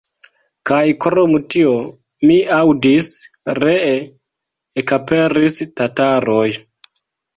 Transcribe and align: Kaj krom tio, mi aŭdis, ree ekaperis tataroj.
Kaj 0.69 0.79
krom 1.03 1.33
tio, 1.55 1.73
mi 2.29 2.37
aŭdis, 2.57 3.11
ree 3.65 3.93
ekaperis 4.85 5.61
tataroj. 5.83 6.47